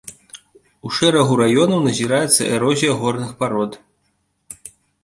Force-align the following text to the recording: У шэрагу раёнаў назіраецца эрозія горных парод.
У 0.87 0.91
шэрагу 0.99 1.33
раёнаў 1.41 1.85
назіраецца 1.89 2.49
эрозія 2.57 2.99
горных 3.03 3.31
парод. 3.45 3.81